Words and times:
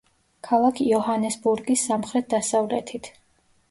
ქალაქ 0.47 0.81
იოჰანესბურგის 0.85 1.87
სამხრეთ-დასავლეთით. 1.93 3.17